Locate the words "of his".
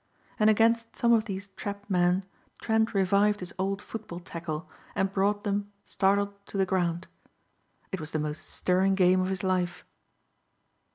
9.21-9.43